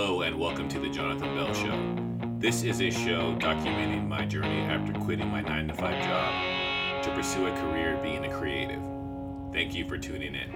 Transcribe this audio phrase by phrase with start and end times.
[0.00, 2.38] Hello, and welcome to the Jonathan Bell Show.
[2.38, 7.10] This is a show documenting my journey after quitting my 9 to 5 job to
[7.10, 8.80] pursue a career being a creative.
[9.52, 10.50] Thank you for tuning in.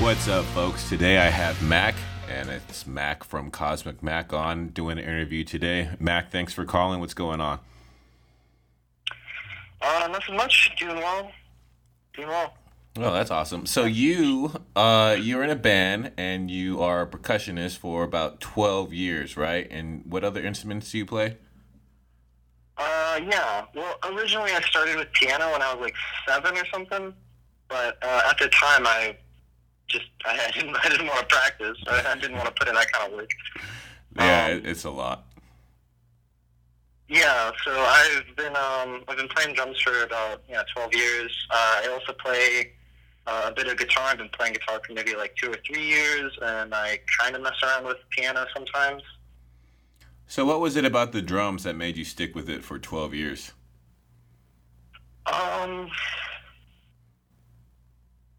[0.00, 0.88] What's up, folks?
[0.88, 1.94] Today I have Mak,
[2.28, 5.90] and it's Mak from Cosmic Mak on doing an interview today.
[6.00, 6.98] Mak, thanks for calling.
[6.98, 7.60] What's going on?
[9.80, 10.74] Uh, nothing much.
[10.80, 11.30] Doing well.
[12.12, 12.57] Doing well.
[13.00, 13.64] Oh, that's awesome.
[13.66, 18.92] So you, uh, you're in a band and you are a percussionist for about twelve
[18.92, 19.68] years, right?
[19.70, 21.36] And what other instruments do you play?
[22.76, 23.66] Uh, yeah.
[23.74, 25.94] Well, originally I started with piano when I was like
[26.26, 27.14] seven or something,
[27.68, 29.16] but uh, at the time I
[29.86, 31.76] just I didn't I didn't want to practice.
[31.86, 33.30] I, didn't want to put in that kind of work.
[34.16, 35.24] Yeah, Um, it's a lot.
[37.08, 37.52] Yeah.
[37.64, 41.30] So I've been um I've been playing drums for about yeah twelve years.
[41.48, 42.72] Uh, I also play.
[43.30, 44.04] Uh, a bit of guitar.
[44.06, 47.42] I've been playing guitar for maybe like two or three years, and I kind of
[47.42, 49.02] mess around with piano sometimes.
[50.26, 53.12] So what was it about the drums that made you stick with it for twelve
[53.12, 53.52] years?
[55.26, 55.90] Um,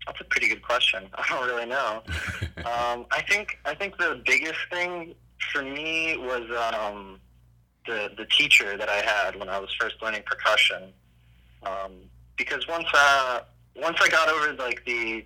[0.07, 1.07] that's a pretty good question.
[1.13, 2.01] I don't really know.
[2.57, 5.13] um, I think I think the biggest thing
[5.53, 7.19] for me was um,
[7.85, 10.93] the the teacher that I had when I was first learning percussion.
[11.61, 11.91] Um,
[12.37, 13.41] because once uh,
[13.75, 15.25] once I got over like the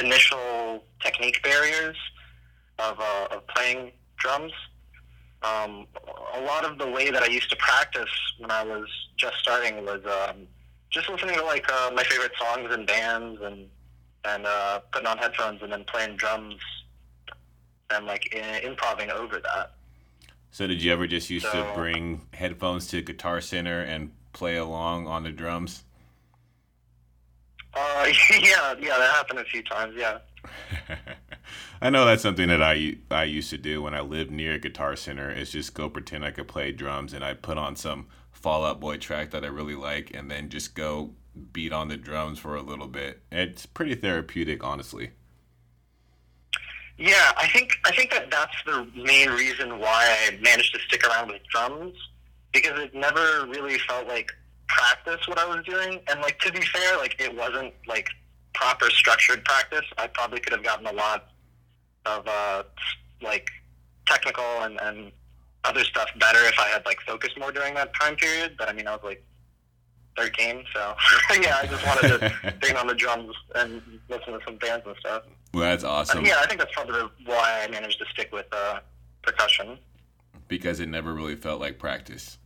[0.00, 1.96] initial technique barriers
[2.78, 4.52] of uh, of playing drums,
[5.42, 5.86] um,
[6.34, 9.84] a lot of the way that I used to practice when I was just starting
[9.84, 10.46] was um,
[10.90, 13.68] just listening to like uh, my favorite songs and bands and
[14.24, 16.56] and uh, putting on headphones and then playing drums
[17.90, 19.74] and like I- improving over that.
[20.50, 25.06] So did you ever just used to bring headphones to Guitar Center and play along
[25.08, 25.84] on the drums?
[27.74, 29.94] Uh, yeah, yeah, that happened a few times.
[29.96, 30.18] Yeah.
[31.80, 34.58] I know that's something that I I used to do when I lived near a
[34.58, 35.30] Guitar Center.
[35.30, 38.80] Is just go pretend I could play drums and I put on some Fall Out
[38.80, 41.12] Boy track that I really like, and then just go
[41.52, 43.22] beat on the drums for a little bit.
[43.30, 45.10] It's pretty therapeutic, honestly.
[46.98, 51.06] Yeah, I think I think that that's the main reason why I managed to stick
[51.06, 51.94] around with drums
[52.52, 54.30] because it never really felt like
[54.68, 58.08] practice what I was doing, and like to be fair, like it wasn't like
[58.54, 59.84] proper structured practice.
[59.98, 61.28] I probably could have gotten a lot
[62.06, 62.62] of uh,
[63.20, 63.48] like
[64.06, 65.12] technical and, and
[65.64, 68.56] other stuff better if I had like focused more during that time period.
[68.58, 69.24] But I mean, I was like
[70.16, 70.94] thirteen, so
[71.40, 74.96] yeah, I just wanted to bang on the drums and listen to some bands and
[75.00, 75.22] stuff.
[75.54, 78.80] Well, that's awesome Yeah, I think that's probably why I managed to stick with uh,
[79.22, 79.78] percussion.
[80.48, 82.38] because it never really felt like practice.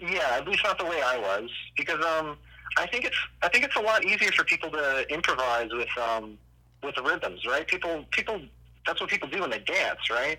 [0.00, 2.36] Yeah, at least not the way I was, because um,
[2.78, 6.38] I think it's I think it's a lot easier for people to improvise with um,
[6.82, 7.66] with the rhythms, right?
[7.66, 8.40] People people
[8.86, 10.38] that's what people do when they dance, right?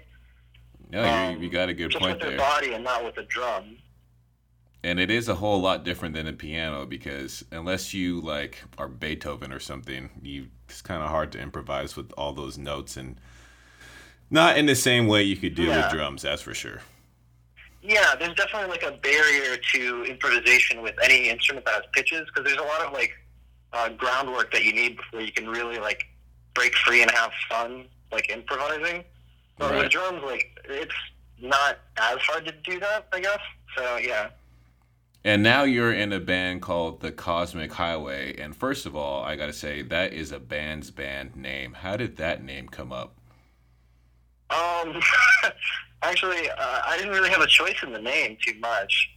[0.90, 3.16] No, you, Um, you got a good Just point with their body and not with
[3.16, 3.78] the drum.
[4.84, 8.88] And it is a whole lot different than a piano because unless you like are
[8.88, 13.18] Beethoven or something, you it's kind of hard to improvise with all those notes and
[14.32, 15.84] not in the same way you could do Yeah.
[15.84, 16.24] with drums.
[16.24, 16.82] That's for sure.
[17.84, 22.46] Yeah, there's definitely like a barrier to improvisation with any instrument that has pitches because
[22.46, 23.12] there's a lot of like
[23.74, 26.04] uh, groundwork that you need before you can really like
[26.54, 29.04] break free and have fun like improvising.
[29.58, 29.80] But Right.
[29.84, 30.94] with drums, like it's
[31.40, 33.40] not as hard to do that, I guess.
[33.76, 34.30] So yeah.
[35.24, 38.36] And now you're in a band called the Cosmic Highway.
[38.40, 41.74] And first of all, I gotta say that is a band's band name.
[41.74, 43.14] How did that name come up?
[44.50, 45.00] Um,
[46.02, 49.10] actually, uh, I didn't really have a choice in the name too much.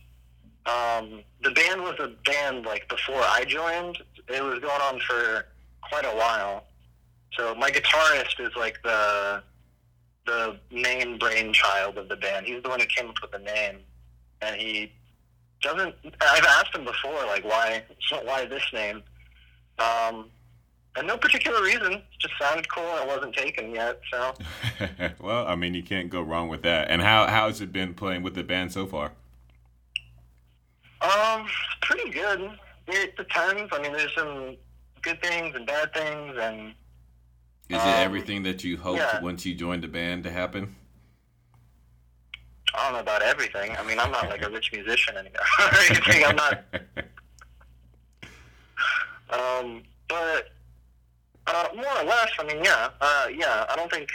[0.67, 3.99] Um, the band was a band like before I joined.
[4.29, 5.47] It was going on for
[5.83, 6.65] quite a while.
[7.37, 9.43] So my guitarist is like the
[10.27, 12.47] the main brainchild of the band.
[12.47, 13.81] He's the one who came up with the name,
[14.41, 14.93] and he
[15.61, 15.95] doesn't.
[16.21, 17.83] I've asked him before, like why
[18.25, 19.03] why this name.
[19.79, 20.31] Um,
[20.97, 22.03] and no particular reason.
[22.19, 22.85] Just sounded cool.
[22.97, 24.35] and It wasn't taken yet, so.
[25.21, 26.91] well, I mean, you can't go wrong with that.
[26.91, 29.13] And how how has it been playing with the band so far?
[31.01, 31.47] Um,
[31.83, 32.51] pretty good.
[32.89, 33.71] It depends.
[33.73, 34.57] I mean, there's some
[35.03, 36.69] good things and bad things, and
[37.69, 39.21] Is it Um, everything that you hoped yeah.
[39.23, 40.77] once you joined the band to happen?
[42.75, 43.77] I don't know about everything.
[43.77, 45.41] I mean, I'm not like a rich musician anymore.
[45.61, 46.25] or anything.
[46.25, 46.65] I'm not.
[49.31, 50.49] Um, but
[51.47, 53.67] uh, more or less, I mean, yeah, uh, yeah.
[53.69, 54.09] I don't think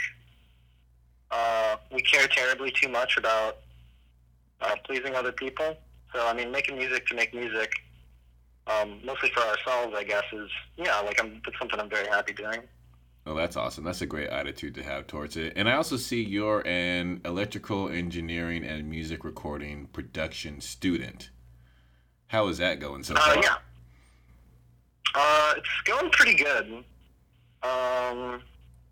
[1.30, 3.58] uh, we care terribly too much about
[4.60, 5.76] uh, pleasing other people.
[6.12, 7.70] So, I mean, making music to make music.
[8.66, 12.32] um, mostly for ourselves, I guess, is yeah, like I'm it's something I'm very happy
[12.32, 12.60] doing.
[13.26, 13.84] Oh, that's awesome.
[13.84, 15.52] That's a great attitude to have towards it.
[15.54, 21.30] And I also see you're an electrical engineering and music recording production student.
[22.28, 23.36] How is that going so far?
[23.36, 23.56] Uh, yeah.
[25.14, 26.84] Uh, it's going pretty good.
[27.62, 28.42] Um,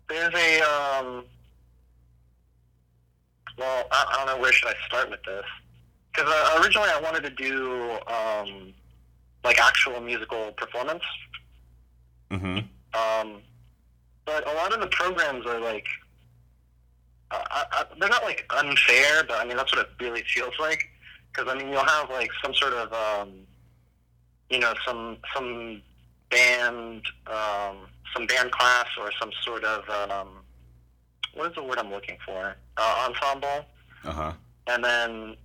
[0.07, 1.25] there's a um,
[3.57, 5.45] well, I, I don't know where should I start with this
[6.13, 8.73] because uh, originally I wanted to do um,
[9.43, 11.03] like actual musical performance.
[12.31, 12.59] Mm-hmm.
[12.93, 13.41] Um,
[14.25, 15.87] but a lot of the programs are like,
[17.31, 20.53] uh, I, I, they're not like unfair, but I mean that's what it really feels
[20.59, 20.83] like.
[21.31, 23.33] Because I mean you'll have like some sort of, um,
[24.49, 25.81] you know, some some
[26.29, 27.77] band, um,
[28.13, 30.29] some band class or some sort of, um,
[31.33, 32.55] what is the word I'm looking for?
[32.77, 33.65] Uh, ensemble.
[34.05, 34.31] Uh huh.
[34.67, 35.35] and then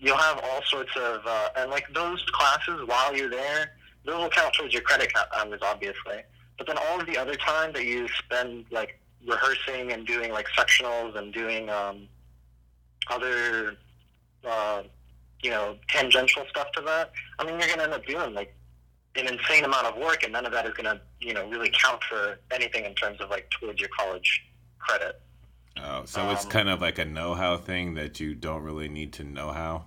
[0.00, 3.72] you'll have all sorts of uh, and like those classes while you're there
[4.04, 6.22] those will count towards your credit hours obviously
[6.58, 10.46] but then all of the other time that you spend like rehearsing and doing like
[10.58, 12.08] sectionals and doing um,
[13.08, 13.76] other
[14.44, 14.82] uh,
[15.42, 18.52] you know tangential stuff to that i mean you're going to end up doing like
[19.16, 21.70] an insane amount of work and none of that is going to you know really
[21.82, 24.42] count for anything in terms of like towards your college
[24.78, 25.20] credit
[25.82, 29.12] Oh, so it's Um, kind of like a know-how thing that you don't really need
[29.14, 29.86] to know how.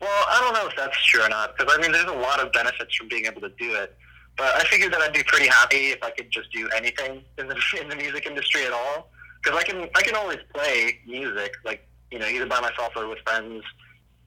[0.00, 2.40] Well, I don't know if that's true or not because I mean, there's a lot
[2.40, 3.96] of benefits from being able to do it.
[4.36, 7.48] But I figured that I'd be pretty happy if I could just do anything in
[7.48, 9.10] the in the music industry at all
[9.42, 13.08] because I can I can always play music like you know either by myself or
[13.08, 13.64] with friends,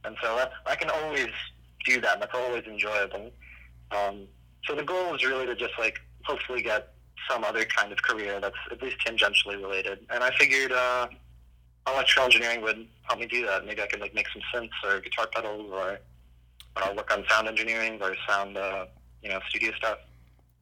[0.04, 1.30] and so that's I can always
[1.86, 2.13] do that.
[2.13, 3.31] And that's always enjoyable.
[3.92, 4.28] Um,
[4.66, 6.94] so the goal is really to just like hopefully get
[7.30, 10.00] some other kind of career that's at least tangentially related.
[10.10, 11.07] And I figured uh,
[11.88, 13.66] electrical engineering would help me do that.
[13.66, 16.00] Maybe I could like make some synths or guitar pedals or
[16.78, 18.86] uh, work on sound engineering or sound, uh,
[19.22, 19.98] you know, studio stuff.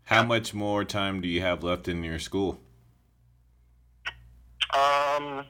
[0.06, 2.60] How much more time do you have left in your school?
[4.74, 5.46] Um,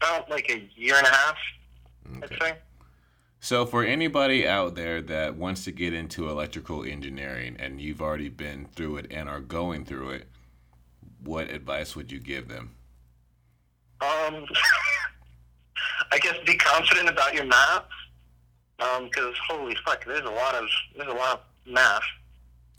[0.00, 1.36] about like a year and a half,
[2.16, 2.34] Okay.
[2.34, 2.58] I'd say.
[3.42, 8.28] So, for anybody out there that wants to get into electrical engineering and you've already
[8.28, 10.28] been through it and are going through it,
[11.24, 12.76] what advice would you give them?
[14.02, 14.44] Um,
[16.12, 17.84] I guess be confident about your math.
[18.78, 20.64] Um, because holy fuck, there's a lot of
[20.96, 22.02] there's a lot of math.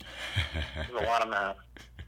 [0.74, 1.56] There's a lot of math.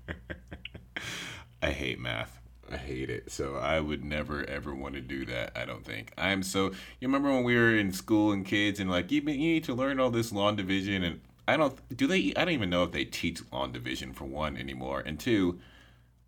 [1.63, 2.41] I hate math.
[2.71, 3.31] I hate it.
[3.31, 5.53] So I would never ever want to do that.
[5.57, 6.13] I don't think.
[6.17, 6.67] I'm so.
[7.01, 9.75] You remember when we were in school and kids and like you, you need to
[9.75, 11.97] learn all this long division and I don't.
[11.97, 12.33] Do they?
[12.37, 15.03] I don't even know if they teach long division for one anymore.
[15.05, 15.61] And two,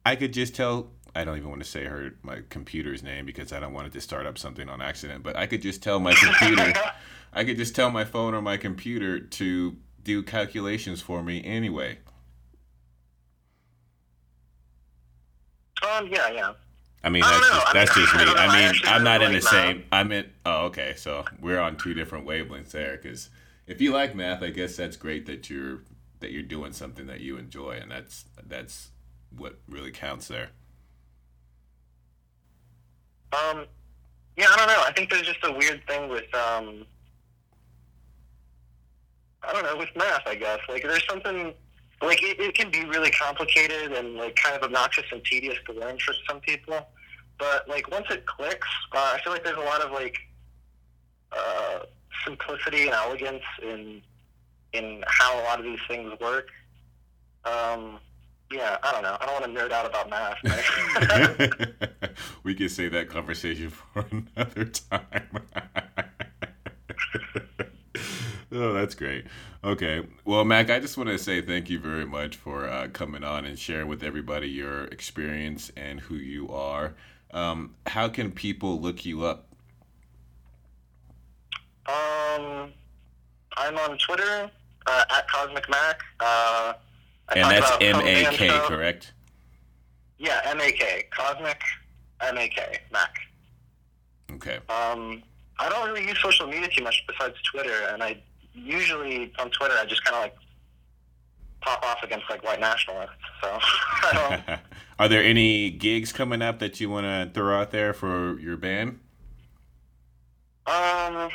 [0.04, 0.90] I could just tell.
[1.14, 3.94] I don't even want to say her my computer's name because I don't want it
[3.94, 5.22] to start up something on accident.
[5.22, 6.74] But I could just tell my computer.
[7.32, 11.98] I could just tell my phone or my computer to do calculations for me anyway.
[15.96, 16.52] Um, yeah, yeah.
[17.04, 18.22] I mean, I that's just, I that's just me.
[18.22, 19.84] I I mean, I'm not in the same.
[19.92, 20.26] I'm in.
[20.44, 20.94] Oh, okay.
[20.96, 22.98] So we're on two different wavelengths there.
[23.00, 23.30] Because
[23.66, 25.82] if you like math, I guess that's great that you're
[26.20, 28.90] that you're doing something that you enjoy, and that's that's
[29.36, 30.50] what really counts there.
[33.32, 33.66] Um,
[34.36, 34.82] yeah, I don't know.
[34.84, 36.86] I think there's just a weird thing with um,
[39.42, 40.26] I don't know with math.
[40.26, 41.52] I guess like there's something
[42.02, 45.72] like it, it can be really complicated and like kind of obnoxious and tedious to
[45.72, 46.86] learn for some people.
[47.38, 50.16] But like once it clicks, uh, I feel like there's a lot of like
[51.32, 51.80] uh,
[52.24, 54.02] simplicity and elegance in
[54.72, 56.48] in how a lot of these things work.
[57.44, 57.98] Um,
[58.52, 59.16] yeah, I don't know.
[59.20, 60.38] I don't want to nerd out about math.
[62.44, 65.40] we could save that conversation for another time.
[68.52, 69.26] oh, that's great.
[69.64, 70.06] Okay.
[70.24, 73.44] Well, Mak, I just want to say thank you very much for uh, coming on
[73.44, 76.94] and sharing with everybody your experience and who you are.
[77.32, 79.46] Um, how can people look you up?
[81.86, 82.72] Um,
[83.56, 84.50] I'm on Twitter
[84.86, 86.02] uh, at Cosmic Mak.
[86.20, 86.72] Uh,
[87.34, 89.12] And that's M A K, correct?
[90.18, 91.04] Yeah, M A K.
[91.10, 91.60] Cosmic
[92.20, 93.14] M A K Mak.
[94.34, 94.56] Okay.
[94.68, 95.22] Um,
[95.58, 98.22] I don't really use social media too much besides Twitter, and I
[98.56, 100.36] usually on Twitter I just kind of like
[101.60, 103.12] pop off against like white nationalists.
[103.42, 103.58] So.
[104.98, 108.56] Are there any gigs coming up that you want to throw out there for your
[108.56, 109.00] band?
[110.66, 111.28] Um.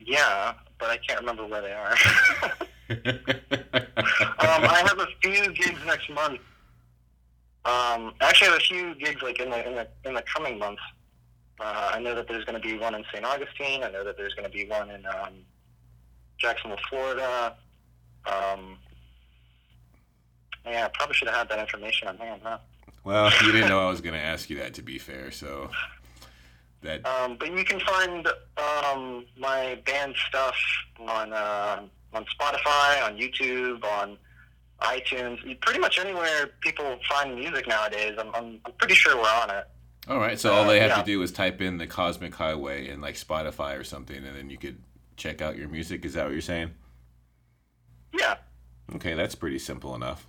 [0.00, 1.92] Yeah, but I can't remember where they are.
[4.40, 6.40] um, I have a few gigs next month.
[7.64, 10.58] Um, actually, I have a few gigs like in the in the in the coming
[10.58, 10.82] months.
[11.60, 13.24] Uh, I know that there's going to be one in St.
[13.24, 13.82] Augustine.
[13.82, 15.34] I know that there's going to be one in um,
[16.38, 17.56] Jacksonville, Florida.
[18.26, 18.78] Um,
[20.64, 22.58] yeah, I probably should have had that information on hand, huh?
[23.04, 25.30] Well, you didn't know I was going to ask you that, to be fair.
[25.30, 25.70] So
[26.82, 27.04] that.
[27.06, 30.56] Um, but you can find um, my band stuff
[31.00, 34.16] on uh, on Spotify, on YouTube, on
[34.80, 38.14] iTunes, pretty much anywhere people find music nowadays.
[38.18, 39.66] I'm, I'm, I'm pretty sure we're on it.
[40.08, 41.02] All right, so all they have uh, yeah.
[41.02, 44.48] to do is type in the Cosmic Highway in like Spotify or something, and then
[44.48, 44.78] you could
[45.16, 46.06] check out your music.
[46.06, 46.70] Is that what you're saying?
[48.18, 48.36] Yeah.
[48.94, 50.26] Okay, that's pretty simple enough.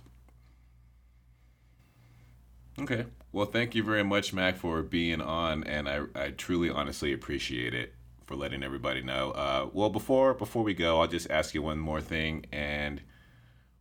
[2.78, 3.06] Okay.
[3.32, 7.72] Well, thank you very much, Mak, for being on, and I, I truly, honestly appreciate
[7.72, 7.94] it
[8.26, 9.30] for letting everybody know.
[9.30, 13.00] Uh, well, before before we go, I'll just ask you one more thing, and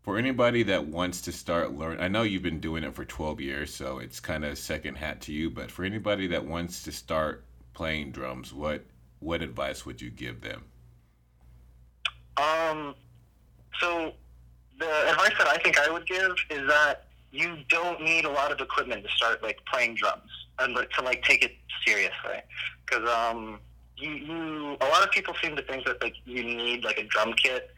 [0.10, 3.40] for anybody that wants to start learning, I know you've been doing it for 12
[3.42, 5.52] years, so it's kind of second hat to you.
[5.52, 8.86] But for anybody that wants to start playing drums, what
[9.20, 10.64] what advice would you give them?
[12.38, 12.96] Um,
[13.80, 14.14] so
[14.80, 18.52] the advice that I think I would give is that you don't need a lot
[18.52, 21.52] of equipment to start like playing drums and to like take it
[21.86, 22.42] seriously
[22.84, 23.60] because um
[23.96, 27.04] you, you a lot of people seem to think that like you need like a
[27.04, 27.70] drum kit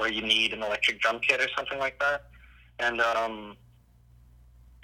[0.00, 2.24] or you need an electric drum kit or something like that
[2.78, 3.56] and um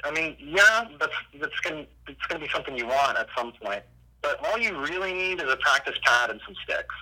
[0.05, 3.83] I mean yeah that's that's gonna it's gonna be something you want at some point
[4.23, 6.95] but all you really need is a practice pad and some sticks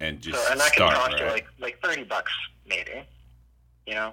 [0.00, 1.20] and just so, and that start, can cost right?
[1.22, 2.32] you like like thirty bucks
[2.66, 3.02] maybe
[3.86, 4.12] you know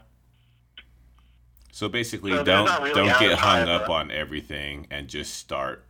[1.74, 5.84] so basically, so don't really don't get hung up on everything and just start.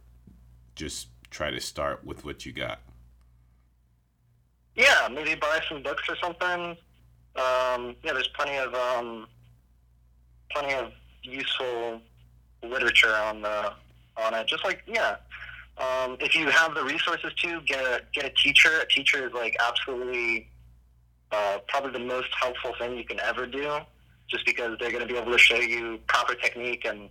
[0.76, 2.80] Just try to start with what you got.
[4.76, 6.78] Yeah, maybe buy some books or something.
[7.36, 9.28] Um, yeah, there's plenty of um,
[10.52, 10.92] plenty of
[11.24, 12.02] useful
[12.64, 13.74] literature on the
[14.18, 14.48] on it.
[14.48, 15.16] Just like yeah,
[15.78, 18.80] um, if you have the resources to get a get a teacher.
[18.82, 20.48] A teacher is like absolutely
[21.34, 23.80] uh, probably the most helpful thing you can ever do
[24.28, 27.10] just because they're going to be able to show you proper technique and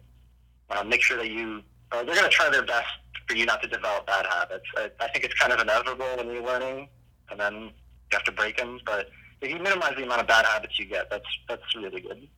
[0.71, 2.89] uh, make sure that you, uh, they're going to try their best
[3.29, 4.65] for you not to develop bad habits.
[4.77, 6.89] I, I think it's kind of inevitable when you're learning,
[7.33, 7.71] and then you
[8.13, 8.79] have to break them.
[8.87, 9.09] But
[9.41, 12.29] if you minimize the amount of bad habits you get, that's that's really good.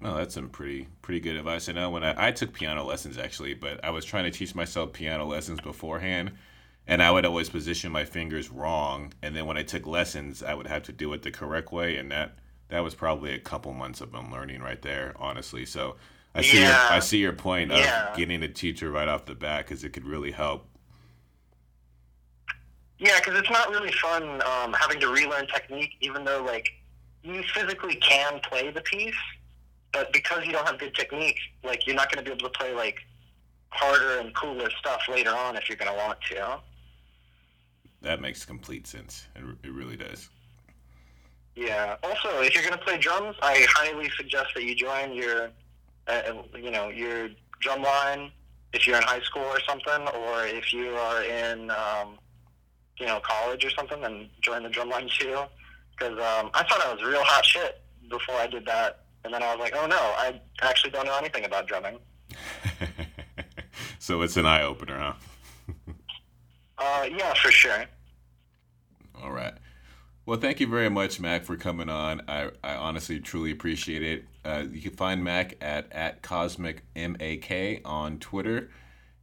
[0.00, 1.68] Well, that's some pretty pretty good advice.
[1.68, 4.54] I know when I, I took piano lessons actually, but I was trying to teach
[4.54, 6.32] myself piano lessons beforehand,
[6.86, 9.12] and I would always position my fingers wrong.
[9.22, 11.96] And then when I took lessons, I would have to do it the correct way,
[11.96, 12.38] and that
[12.68, 15.66] that was probably a couple months of unlearning right there, honestly.
[15.66, 15.96] So
[16.34, 16.68] I see yeah.
[16.68, 18.14] your I see your point of yeah.
[18.16, 20.68] getting a teacher right off the bat because it could really help.
[22.98, 26.68] Yeah, because it's not really fun um, having to relearn technique, even though like
[27.22, 29.14] you physically can play the piece,
[29.92, 32.58] but because you don't have good technique, like you're not going to be able to
[32.58, 32.96] play like
[33.70, 36.60] harder and cooler stuff later on if you're going to want to.
[38.02, 39.26] That makes complete sense.
[39.36, 40.28] It, it really does.
[41.54, 41.96] Yeah.
[42.04, 45.50] Also, if you're going to play drums, I highly suggest that you join your,
[46.06, 46.22] uh,
[46.56, 48.30] you know, your drum line
[48.72, 52.18] if you're in high school or something, or if you are in, um,
[52.98, 55.42] you know, college or something, and join the drumline too.
[55.92, 59.42] Because um, I thought I was real hot shit before I did that, and then
[59.42, 61.98] I was like, oh no, I actually don't know anything about drumming.
[63.98, 65.12] so it's an eye opener, huh?
[66.78, 67.84] uh, yeah, for sure.
[69.22, 69.54] All right.
[70.28, 72.20] Well, thank you very much, Mak, for coming on.
[72.28, 74.24] I, I honestly truly appreciate it.
[74.44, 78.68] Uh, you can find Mak at, at Cosmic M-A-K on Twitter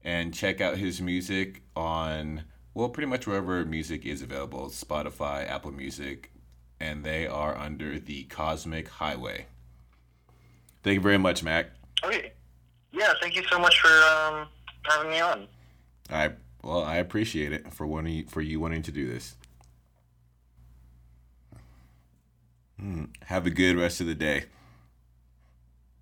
[0.03, 2.43] and check out his music on,
[2.75, 6.29] well, pretty much wherever music is available Spotify, Apple Music,
[6.79, 9.45] and they are under the Cosmic Highway.
[10.83, 11.71] Thank you very much, Mak.
[12.03, 12.33] Okay.
[12.91, 14.47] Yeah, thank you so much for um,
[14.83, 15.47] having me on.
[16.11, 19.35] I well, I appreciate it for wanting for you wanting to do this.
[22.81, 23.09] Mm.
[23.23, 24.43] Have a good rest of the day.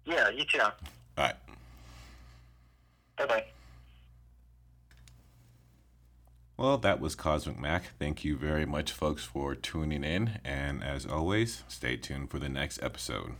[0.05, 0.59] Yeah, you too.
[0.59, 0.71] All
[1.17, 1.35] right.
[3.17, 3.45] Bye bye.
[6.63, 7.83] Well, that was Cosmic Mak.
[7.99, 10.39] Thank you very much, folks, for tuning in.
[10.45, 13.33] And as always, stay tuned for the next episode.